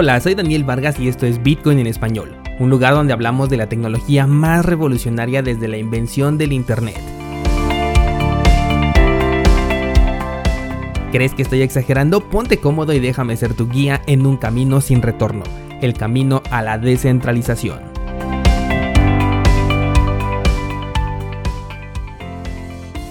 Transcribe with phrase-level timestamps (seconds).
[0.00, 3.56] Hola, soy Daniel Vargas y esto es Bitcoin en español, un lugar donde hablamos de
[3.56, 7.00] la tecnología más revolucionaria desde la invención del Internet.
[11.10, 12.20] ¿Crees que estoy exagerando?
[12.20, 15.42] Ponte cómodo y déjame ser tu guía en un camino sin retorno,
[15.82, 17.80] el camino a la descentralización.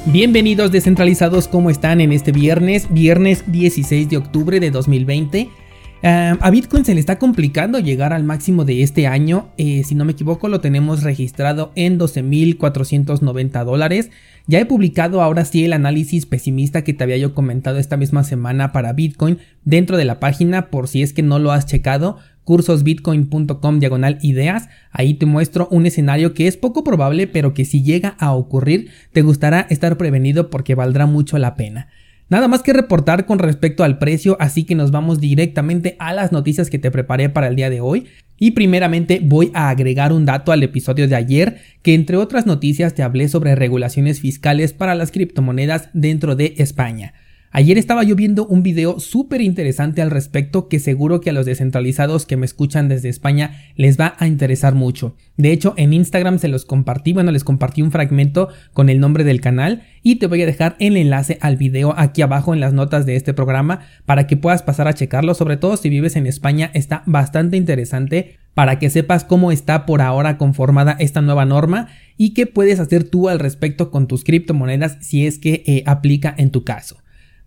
[0.05, 2.87] Bienvenidos descentralizados, ¿cómo están en este viernes?
[2.89, 5.66] Viernes 16 de octubre de 2020.
[6.03, 9.49] A Bitcoin se le está complicando llegar al máximo de este año.
[9.57, 14.11] Eh, si no me equivoco, lo tenemos registrado en 12.490 dólares.
[14.45, 18.23] Ya he publicado ahora sí el análisis pesimista que te había yo comentado esta misma
[18.23, 22.17] semana para Bitcoin dentro de la página por si es que no lo has checado
[22.45, 24.69] cursosbitcoin.com diagonal ideas.
[24.91, 28.89] Ahí te muestro un escenario que es poco probable, pero que si llega a ocurrir,
[29.11, 31.89] te gustará estar prevenido porque valdrá mucho la pena.
[32.29, 36.33] Nada más que reportar con respecto al precio, así que nos vamos directamente a las
[36.33, 38.07] noticias que te preparé para el día de hoy.
[38.37, 42.93] Y primeramente voy a agregar un dato al episodio de ayer, que entre otras noticias
[42.93, 47.13] te hablé sobre regulaciones fiscales para las criptomonedas dentro de España.
[47.51, 51.45] Ayer estaba yo viendo un video súper interesante al respecto que seguro que a los
[51.45, 55.15] descentralizados que me escuchan desde España les va a interesar mucho.
[55.37, 59.23] De hecho, en Instagram se los compartí, bueno, les compartí un fragmento con el nombre
[59.23, 62.73] del canal y te voy a dejar el enlace al video aquí abajo en las
[62.73, 66.27] notas de este programa para que puedas pasar a checarlo, sobre todo si vives en
[66.27, 71.87] España, está bastante interesante para que sepas cómo está por ahora conformada esta nueva norma
[72.17, 76.35] y qué puedes hacer tú al respecto con tus criptomonedas si es que eh, aplica
[76.37, 76.97] en tu caso.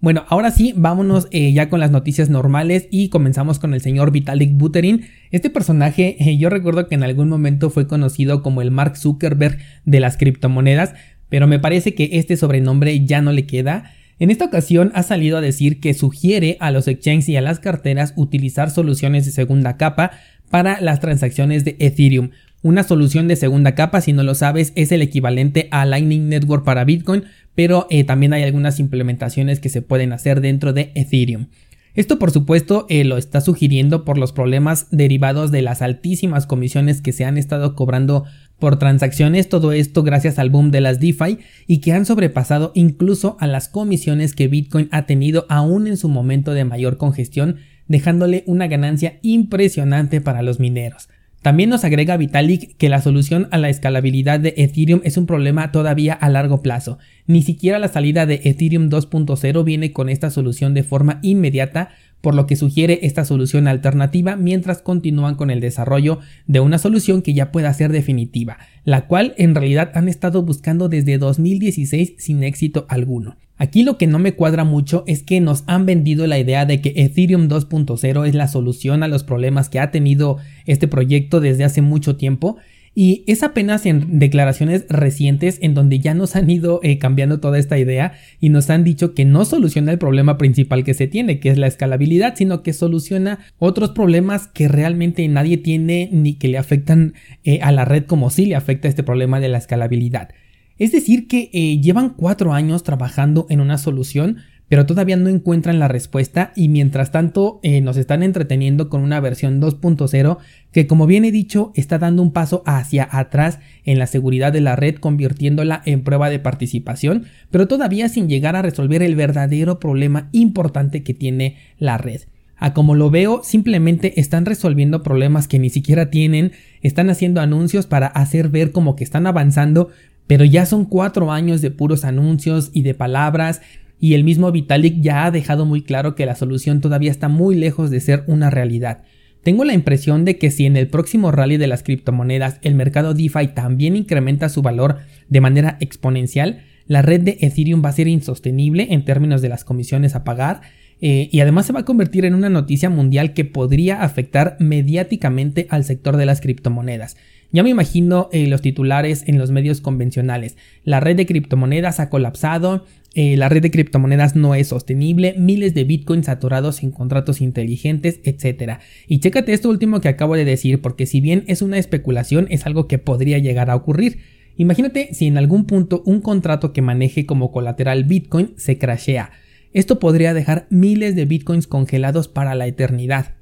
[0.00, 4.12] Bueno, ahora sí, vámonos eh, ya con las noticias normales y comenzamos con el señor
[4.12, 5.02] Vitalik Buterin.
[5.30, 9.58] Este personaje eh, yo recuerdo que en algún momento fue conocido como el Mark Zuckerberg
[9.84, 10.94] de las criptomonedas,
[11.28, 13.92] pero me parece que este sobrenombre ya no le queda.
[14.18, 17.60] En esta ocasión ha salido a decir que sugiere a los exchanges y a las
[17.60, 20.12] carteras utilizar soluciones de segunda capa
[20.50, 22.30] para las transacciones de Ethereum.
[22.62, 26.62] Una solución de segunda capa, si no lo sabes, es el equivalente a Lightning Network
[26.62, 27.24] para Bitcoin,
[27.54, 31.46] pero eh, también hay algunas implementaciones que se pueden hacer dentro de Ethereum.
[31.94, 37.02] Esto por supuesto eh, lo está sugiriendo por los problemas derivados de las altísimas comisiones
[37.02, 38.24] que se han estado cobrando
[38.60, 43.36] por transacciones, todo esto gracias al boom de las DeFi y que han sobrepasado incluso
[43.40, 47.56] a las comisiones que Bitcoin ha tenido aún en su momento de mayor congestión,
[47.88, 51.08] dejándole una ganancia impresionante para los mineros.
[51.42, 55.72] También nos agrega Vitalik que la solución a la escalabilidad de Ethereum es un problema
[55.72, 56.98] todavía a largo plazo.
[57.26, 61.88] Ni siquiera la salida de Ethereum 2.0 viene con esta solución de forma inmediata,
[62.20, 67.22] por lo que sugiere esta solución alternativa mientras continúan con el desarrollo de una solución
[67.22, 72.44] que ya pueda ser definitiva, la cual en realidad han estado buscando desde 2016 sin
[72.44, 73.36] éxito alguno.
[73.60, 76.80] Aquí lo que no me cuadra mucho es que nos han vendido la idea de
[76.80, 81.64] que Ethereum 2.0 es la solución a los problemas que ha tenido este proyecto desde
[81.64, 82.56] hace mucho tiempo
[82.94, 87.58] y es apenas en declaraciones recientes en donde ya nos han ido eh, cambiando toda
[87.58, 91.38] esta idea y nos han dicho que no soluciona el problema principal que se tiene,
[91.38, 96.48] que es la escalabilidad, sino que soluciona otros problemas que realmente nadie tiene ni que
[96.48, 97.12] le afectan
[97.44, 100.30] eh, a la red como si le afecta este problema de la escalabilidad.
[100.80, 105.78] Es decir, que eh, llevan cuatro años trabajando en una solución, pero todavía no encuentran
[105.78, 110.38] la respuesta y mientras tanto eh, nos están entreteniendo con una versión 2.0
[110.72, 114.62] que como bien he dicho está dando un paso hacia atrás en la seguridad de
[114.62, 119.80] la red convirtiéndola en prueba de participación, pero todavía sin llegar a resolver el verdadero
[119.80, 122.22] problema importante que tiene la red.
[122.56, 127.86] A como lo veo, simplemente están resolviendo problemas que ni siquiera tienen, están haciendo anuncios
[127.86, 129.88] para hacer ver como que están avanzando,
[130.30, 133.62] pero ya son cuatro años de puros anuncios y de palabras
[133.98, 137.56] y el mismo Vitalik ya ha dejado muy claro que la solución todavía está muy
[137.56, 139.02] lejos de ser una realidad.
[139.42, 143.12] Tengo la impresión de que si en el próximo rally de las criptomonedas el mercado
[143.12, 144.98] DeFi también incrementa su valor
[145.28, 149.64] de manera exponencial, la red de Ethereum va a ser insostenible en términos de las
[149.64, 150.60] comisiones a pagar
[151.00, 155.66] eh, y además se va a convertir en una noticia mundial que podría afectar mediáticamente
[155.70, 157.16] al sector de las criptomonedas.
[157.52, 160.56] Ya me imagino eh, los titulares en los medios convencionales.
[160.84, 165.74] La red de criptomonedas ha colapsado, eh, la red de criptomonedas no es sostenible, miles
[165.74, 168.78] de bitcoins saturados en contratos inteligentes, etc.
[169.08, 172.66] Y chécate esto último que acabo de decir, porque si bien es una especulación, es
[172.66, 174.18] algo que podría llegar a ocurrir.
[174.56, 179.30] Imagínate si en algún punto un contrato que maneje como colateral bitcoin se crashea.
[179.72, 183.34] Esto podría dejar miles de bitcoins congelados para la eternidad.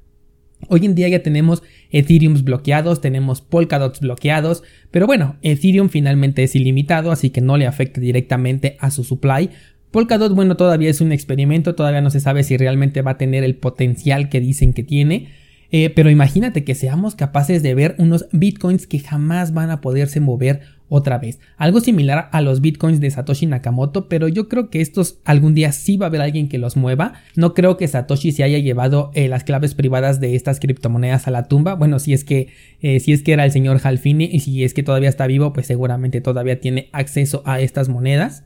[0.67, 4.61] Hoy en día ya tenemos Ethereum bloqueados, tenemos Polkadot bloqueados,
[4.91, 9.49] pero bueno, Ethereum finalmente es ilimitado, así que no le afecta directamente a su supply.
[9.91, 13.43] Polkadot, bueno, todavía es un experimento, todavía no se sabe si realmente va a tener
[13.43, 15.29] el potencial que dicen que tiene.
[15.71, 20.19] Eh, pero imagínate que seamos capaces de ver unos bitcoins que jamás van a poderse
[20.19, 21.39] mover otra vez.
[21.57, 25.71] Algo similar a los bitcoins de Satoshi Nakamoto, pero yo creo que estos algún día
[25.71, 27.13] sí va a haber alguien que los mueva.
[27.35, 31.31] No creo que Satoshi se haya llevado eh, las claves privadas de estas criptomonedas a
[31.31, 31.75] la tumba.
[31.75, 32.49] Bueno, si es que
[32.81, 35.53] eh, si es que era el señor Halfini y si es que todavía está vivo,
[35.53, 38.43] pues seguramente todavía tiene acceso a estas monedas.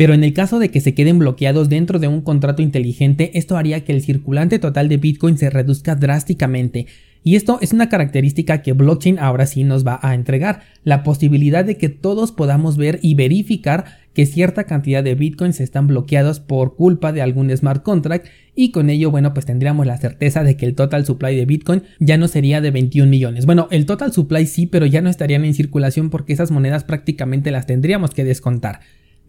[0.00, 3.58] Pero en el caso de que se queden bloqueados dentro de un contrato inteligente, esto
[3.58, 6.86] haría que el circulante total de Bitcoin se reduzca drásticamente.
[7.22, 11.64] Y esto es una característica que blockchain ahora sí nos va a entregar, la posibilidad
[11.64, 13.84] de que todos podamos ver y verificar
[14.14, 18.26] que cierta cantidad de bitcoins están bloqueados por culpa de algún smart contract
[18.56, 21.82] y con ello, bueno, pues tendríamos la certeza de que el total supply de bitcoin
[22.00, 23.46] ya no sería de 21 millones.
[23.46, 27.50] Bueno, el total supply sí, pero ya no estarían en circulación porque esas monedas prácticamente
[27.50, 28.80] las tendríamos que descontar.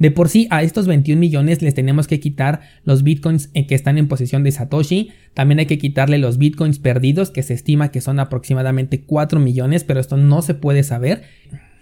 [0.01, 4.00] De por sí, a estos 21 millones les tenemos que quitar los bitcoins que están
[4.00, 5.12] en posesión de Satoshi.
[5.36, 9.83] También hay que quitarle los bitcoins perdidos, que se estima que son aproximadamente 4 millones,
[9.83, 11.21] pero esto no se puede saber.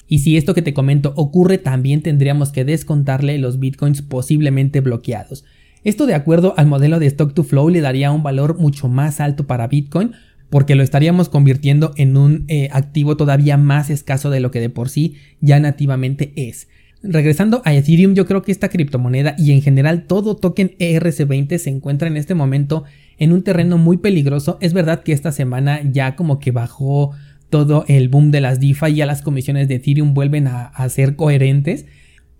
[0.10, 5.45] Y si esto que te comento ocurre, también tendríamos que descontarle los bitcoins posiblemente bloqueados.
[5.86, 9.21] Esto de acuerdo al modelo de stock to flow le daría un valor mucho más
[9.21, 10.12] alto para Bitcoin
[10.50, 14.69] porque lo estaríamos convirtiendo en un eh, activo todavía más escaso de lo que de
[14.69, 16.68] por sí ya nativamente es.
[17.01, 21.69] Regresando a Ethereum, yo creo que esta criptomoneda y en general todo token ERC20 se
[21.69, 22.84] encuentra en este momento
[23.18, 24.57] en un terreno muy peligroso.
[24.60, 27.12] Es verdad que esta semana ya como que bajó
[27.50, 30.90] todo el boom de las DeFi y ya las comisiones de Ethereum vuelven a, a
[30.90, 31.86] ser coherentes.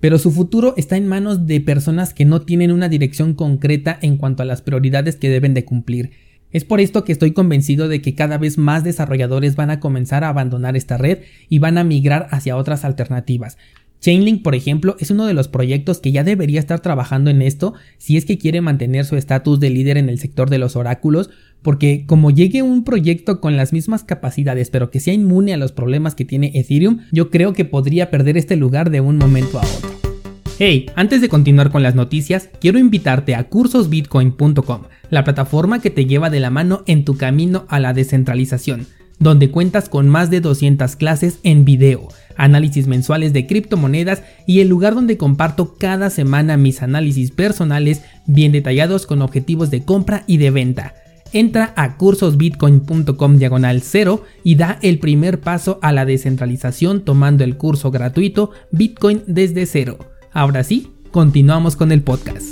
[0.02, 4.18] Pero su futuro está en manos de personas que no tienen una dirección concreta en
[4.18, 6.12] cuanto a las prioridades que deben de cumplir.
[6.52, 10.24] Es por esto que estoy convencido de que cada vez más desarrolladores van a comenzar
[10.24, 13.58] a abandonar esta red y van a migrar hacia otras alternativas.
[14.02, 17.74] Chainlink, por ejemplo, es uno de los proyectos que ya debería estar trabajando en esto
[17.98, 21.30] si es que quiere mantener su estatus de líder en el sector de los oráculos,
[21.62, 25.74] porque como llegue un proyecto con las mismas capacidades pero que sea inmune a los
[25.74, 29.64] problemas que tiene Ethereum, yo creo que podría perder este lugar de un momento a
[29.64, 29.90] otro.
[30.62, 36.06] Hey, antes de continuar con las noticias, quiero invitarte a cursosbitcoin.com, la plataforma que te
[36.06, 38.86] lleva de la mano en tu camino a la descentralización,
[39.20, 42.08] donde cuentas con más de 200 clases en video
[42.40, 48.52] análisis mensuales de criptomonedas y el lugar donde comparto cada semana mis análisis personales bien
[48.52, 50.96] detallados con objetivos de compra y de venta.
[51.32, 57.56] Entra a cursosbitcoin.com diagonal 0 y da el primer paso a la descentralización tomando el
[57.58, 60.00] curso gratuito Bitcoin desde cero.
[60.32, 62.52] Ahora sí, continuamos con el podcast.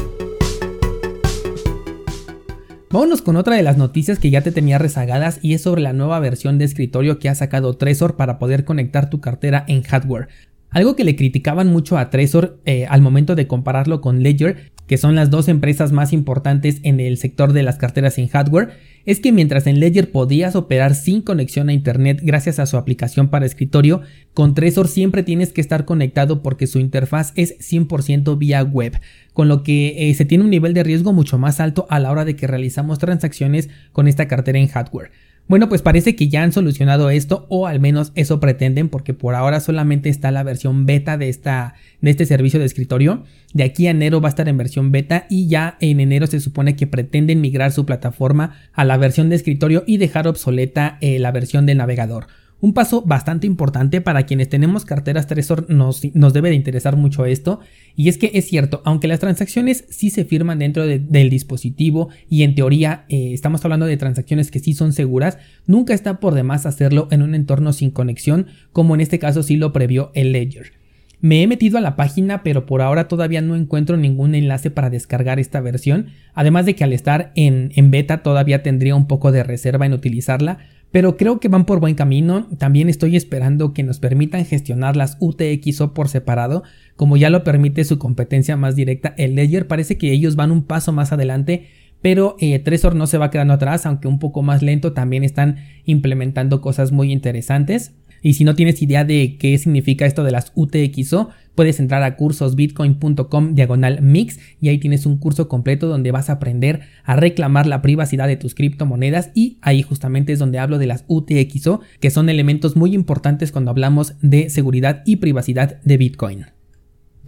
[2.90, 5.92] Vámonos con otra de las noticias que ya te tenía rezagadas y es sobre la
[5.92, 10.30] nueva versión de escritorio que ha sacado Trezor para poder conectar tu cartera en hardware.
[10.70, 14.98] Algo que le criticaban mucho a Trezor eh, al momento de compararlo con Ledger, que
[14.98, 18.70] son las dos empresas más importantes en el sector de las carteras en hardware,
[19.08, 23.30] es que mientras en Ledger podías operar sin conexión a internet gracias a su aplicación
[23.30, 24.02] para escritorio,
[24.34, 29.00] con Trezor siempre tienes que estar conectado porque su interfaz es 100% vía web,
[29.32, 32.12] con lo que eh, se tiene un nivel de riesgo mucho más alto a la
[32.12, 35.12] hora de que realizamos transacciones con esta cartera en hardware.
[35.48, 39.34] Bueno, pues parece que ya han solucionado esto o al menos eso pretenden porque por
[39.34, 43.24] ahora solamente está la versión beta de, esta, de este servicio de escritorio.
[43.54, 46.42] De aquí a enero va a estar en versión beta y ya en enero se
[46.42, 51.18] supone que pretenden migrar su plataforma a la versión de escritorio y dejar obsoleta eh,
[51.18, 52.28] la versión del navegador.
[52.60, 57.60] Un paso bastante importante para quienes tenemos carteras Trezor nos, debe de interesar mucho esto
[57.96, 62.42] y es que es cierto, aunque las transacciones sí se firman dentro del dispositivo y
[62.42, 65.38] en teoría eh, estamos hablando de transacciones que sí son seguras,
[65.68, 69.56] nunca está por demás hacerlo en un entorno sin conexión como en este caso sí
[69.56, 70.87] lo previó el Ledger.
[71.20, 74.90] Me he metido a la página pero por ahora todavía no encuentro ningún enlace para
[74.90, 79.44] descargar esta versión, además de que al estar en, beta todavía tendría un poco de
[79.44, 80.60] reserva en utilizarla,
[80.92, 82.48] pero creo que van por buen camino.
[82.58, 86.64] También estoy esperando que nos permitan gestionar las UTXO por separado,
[86.96, 89.68] como ya lo permite su competencia más directa, el Ledger.
[89.68, 91.68] Parece que ellos van un paso más adelante,
[92.02, 94.94] pero eh, Trezor no se va quedando atrás, aunque un poco más lento.
[94.94, 97.94] También están implementando cosas muy interesantes.
[98.22, 102.16] Y si no tienes idea de qué significa esto de las UTXO, puedes entrar a
[102.16, 107.66] cursosbitcoin.com diagonal mix y ahí tienes un curso completo donde vas a aprender a reclamar
[107.66, 112.12] la privacidad de tus criptomonedas y ahí justamente es donde hablo de las UTXO, que
[112.12, 116.46] son elementos muy importantes cuando hablamos de seguridad y privacidad de Bitcoin.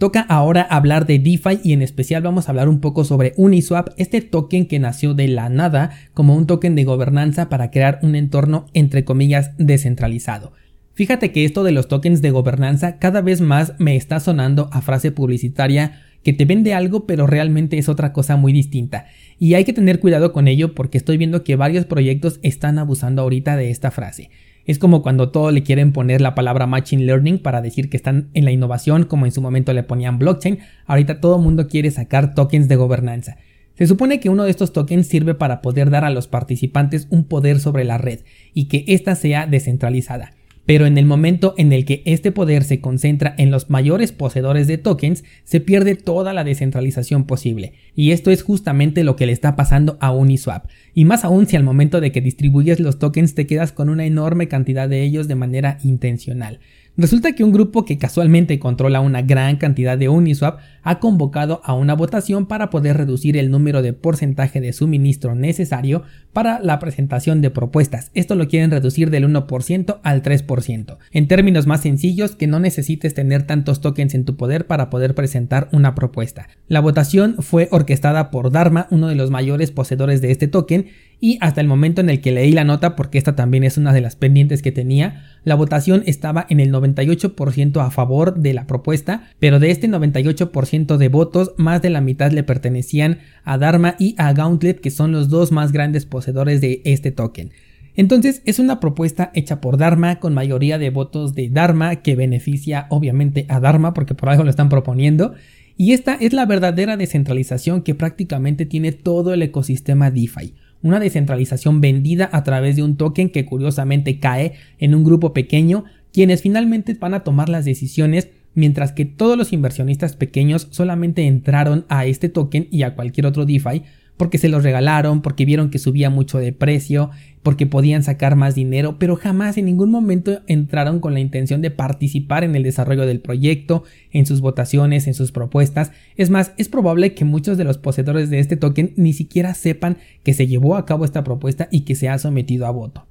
[0.00, 3.88] Toca ahora hablar de DeFi y en especial vamos a hablar un poco sobre Uniswap,
[3.98, 8.14] este token que nació de la nada como un token de gobernanza para crear un
[8.14, 10.52] entorno entre comillas descentralizado.
[11.00, 14.82] Fíjate que esto de los tokens de gobernanza cada vez más me está sonando a
[14.82, 19.06] frase publicitaria que te vende algo pero realmente es otra cosa muy distinta.
[19.38, 23.22] Y hay que tener cuidado con ello porque estoy viendo que varios proyectos están abusando
[23.22, 24.28] ahorita de esta frase.
[24.66, 28.28] Es como cuando todo le quieren poner la palabra Machine Learning para decir que están
[28.34, 31.90] en la innovación, como en su momento le ponían blockchain, ahorita todo el mundo quiere
[31.90, 33.38] sacar tokens de gobernanza.
[33.74, 37.24] Se supone que uno de estos tokens sirve para poder dar a los participantes un
[37.24, 38.20] poder sobre la red
[38.52, 40.34] y que ésta sea descentralizada.
[40.66, 44.66] Pero en el momento en el que este poder se concentra en los mayores poseedores
[44.66, 47.72] de tokens, se pierde toda la descentralización posible.
[47.94, 50.66] Y esto es justamente lo que le está pasando a Uniswap.
[50.94, 54.06] Y más aún si al momento de que distribuyes los tokens te quedas con una
[54.06, 56.60] enorme cantidad de ellos de manera intencional.
[57.00, 61.72] Resulta que un grupo que casualmente controla una gran cantidad de Uniswap ha convocado a
[61.72, 66.02] una votación para poder reducir el número de porcentaje de suministro necesario
[66.34, 68.10] para la presentación de propuestas.
[68.12, 70.98] Esto lo quieren reducir del 1% al 3%.
[71.10, 75.14] En términos más sencillos, que no necesites tener tantos tokens en tu poder para poder
[75.14, 76.48] presentar una propuesta.
[76.68, 80.88] La votación fue orquestada por Dharma, uno de los mayores poseedores de este token,
[81.20, 83.92] y hasta el momento en el que leí la nota, porque esta también es una
[83.92, 88.66] de las pendientes que tenía, la votación estaba en el 98% a favor de la
[88.66, 93.96] propuesta, pero de este 98% de votos, más de la mitad le pertenecían a Dharma
[93.98, 97.50] y a Gauntlet, que son los dos más grandes poseedores de este token.
[97.96, 102.86] Entonces es una propuesta hecha por Dharma con mayoría de votos de Dharma que beneficia
[102.88, 105.34] obviamente a Dharma porque por algo lo están proponiendo
[105.76, 111.80] y esta es la verdadera descentralización que prácticamente tiene todo el ecosistema DeFi una descentralización
[111.80, 116.94] vendida a través de un token que curiosamente cae en un grupo pequeño, quienes finalmente
[116.94, 122.28] van a tomar las decisiones mientras que todos los inversionistas pequeños solamente entraron a este
[122.28, 123.82] token y a cualquier otro DeFi
[124.20, 127.08] porque se los regalaron, porque vieron que subía mucho de precio,
[127.42, 131.70] porque podían sacar más dinero, pero jamás en ningún momento entraron con la intención de
[131.70, 135.92] participar en el desarrollo del proyecto, en sus votaciones, en sus propuestas.
[136.18, 139.96] Es más, es probable que muchos de los poseedores de este token ni siquiera sepan
[140.22, 143.06] que se llevó a cabo esta propuesta y que se ha sometido a voto.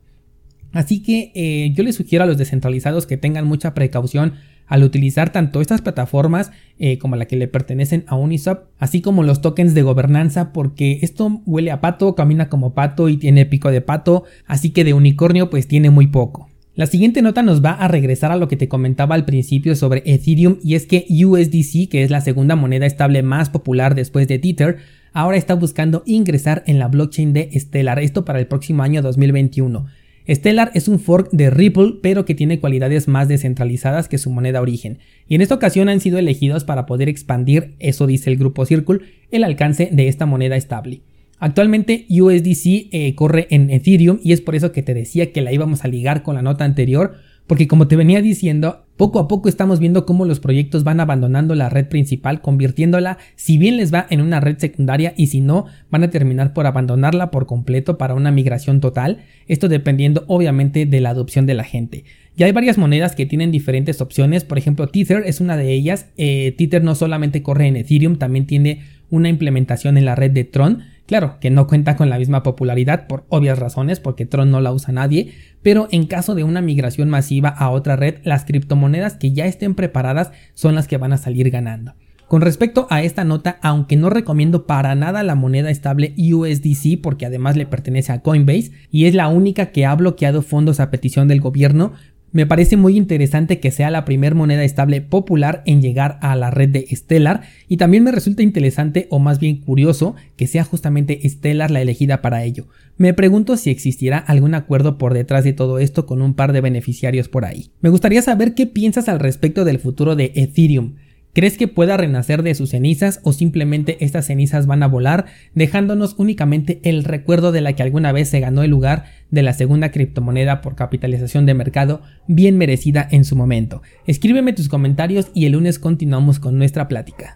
[0.72, 4.34] Así que eh, yo les sugiero a los descentralizados que tengan mucha precaución
[4.70, 9.24] al utilizar tanto estas plataformas eh, como la que le pertenecen a Uniswap, así como
[9.24, 13.72] los tokens de gobernanza, porque esto huele a pato, camina como pato y tiene pico
[13.72, 16.50] de pato, así que de unicornio pues tiene muy poco.
[16.76, 20.02] La siguiente nota nos va a regresar a lo que te comentaba al principio sobre
[20.06, 24.40] Ethereum y es que USDC, que es la segunda moneda estable más popular después de
[24.40, 24.78] Tether,
[25.12, 29.88] ahora está buscando ingresar en la blockchain de Stellar, esto para el próximo año 2021.
[30.30, 34.62] Stellar es un fork de Ripple, pero que tiene cualidades más descentralizadas que su moneda
[34.62, 38.66] origen, y en esta ocasión han sido elegidos para poder expandir, eso dice el grupo
[38.66, 39.00] Circle,
[39.32, 41.02] el alcance de esta moneda estable.
[41.40, 45.54] Actualmente USDC eh, corre en Ethereum y es por eso que te decía que la
[45.54, 47.16] íbamos a ligar con la nota anterior,
[47.50, 51.56] porque como te venía diciendo, poco a poco estamos viendo cómo los proyectos van abandonando
[51.56, 55.66] la red principal, convirtiéndola, si bien les va en una red secundaria y si no,
[55.90, 61.02] van a terminar por abandonarla por completo para una migración total, esto dependiendo obviamente de
[61.02, 62.04] la adopción de la gente.
[62.38, 66.06] Ya hay varias monedas que tienen diferentes opciones, por ejemplo Tether es una de ellas,
[66.18, 70.44] eh, Tether no solamente corre en Ethereum, también tiene una implementación en la red de
[70.44, 74.62] Tron, Claro, que no cuenta con la misma popularidad por obvias razones, porque Tron no
[74.62, 79.16] la usa nadie, pero en caso de una migración masiva a otra red, las criptomonedas
[79.16, 81.96] que ya estén preparadas son las que van a salir ganando.
[82.28, 87.26] Con respecto a esta nota, aunque no recomiendo para nada la moneda estable USDC porque
[87.26, 91.28] además le pertenece a Coinbase y es la única que ha bloqueado fondos a petición
[91.28, 91.94] del gobierno,
[92.32, 96.52] me parece muy interesante que sea la primer moneda estable popular en llegar a la
[96.52, 101.20] red de Stellar y también me resulta interesante o más bien curioso que sea justamente
[101.28, 102.68] Stellar la elegida para ello.
[102.98, 106.62] Me pregunto si existirá algún acuerdo por detrás de todo esto con un par de
[106.62, 107.72] beneficiarios por ahí.
[107.82, 110.96] Me gustaría saber qué piensas al respecto del futuro de Ethereum.
[111.34, 116.16] ¿Crees que pueda renacer de sus cenizas o simplemente estas cenizas van a volar dejándonos
[116.18, 119.92] únicamente el recuerdo de la que alguna vez se ganó el lugar de la segunda
[119.92, 123.84] criptomoneda por capitalización de mercado bien merecida en su momento?
[124.08, 127.28] Escríbeme tus comentarios y el lunes continuamos con nuestra plática.